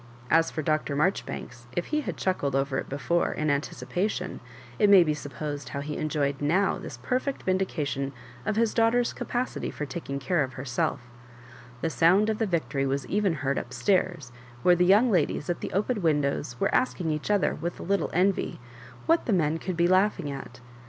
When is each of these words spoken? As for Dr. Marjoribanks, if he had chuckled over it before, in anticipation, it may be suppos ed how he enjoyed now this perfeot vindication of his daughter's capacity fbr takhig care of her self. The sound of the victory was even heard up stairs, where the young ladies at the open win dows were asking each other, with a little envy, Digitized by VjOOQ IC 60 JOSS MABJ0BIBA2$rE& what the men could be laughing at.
As 0.31 0.49
for 0.49 0.63
Dr. 0.63 0.95
Marjoribanks, 0.95 1.67
if 1.77 1.85
he 1.93 2.01
had 2.01 2.17
chuckled 2.17 2.55
over 2.55 2.79
it 2.79 2.89
before, 2.89 3.31
in 3.33 3.51
anticipation, 3.51 4.39
it 4.79 4.89
may 4.89 5.03
be 5.03 5.13
suppos 5.13 5.61
ed 5.67 5.69
how 5.73 5.79
he 5.81 5.95
enjoyed 5.95 6.41
now 6.41 6.79
this 6.79 6.97
perfeot 6.97 7.43
vindication 7.43 8.11
of 8.43 8.55
his 8.55 8.73
daughter's 8.73 9.13
capacity 9.13 9.71
fbr 9.71 9.85
takhig 9.85 10.19
care 10.19 10.41
of 10.43 10.53
her 10.53 10.65
self. 10.65 11.01
The 11.81 11.91
sound 11.91 12.31
of 12.31 12.39
the 12.39 12.47
victory 12.47 12.87
was 12.87 13.05
even 13.05 13.33
heard 13.45 13.59
up 13.59 13.71
stairs, 13.73 14.31
where 14.63 14.75
the 14.75 14.85
young 14.85 15.11
ladies 15.11 15.51
at 15.51 15.59
the 15.61 15.71
open 15.71 16.01
win 16.01 16.21
dows 16.21 16.59
were 16.59 16.73
asking 16.73 17.11
each 17.11 17.29
other, 17.29 17.53
with 17.53 17.79
a 17.79 17.83
little 17.83 18.09
envy, 18.11 18.53
Digitized 18.53 18.53
by 18.55 18.57
VjOOQ 18.57 18.57
IC 18.57 18.57
60 18.57 18.57
JOSS 18.57 18.87
MABJ0BIBA2$rE& 18.87 19.03
what 19.05 19.25
the 19.27 19.33
men 19.33 19.57
could 19.59 19.77
be 19.77 19.87
laughing 19.87 20.31
at. 20.31 20.61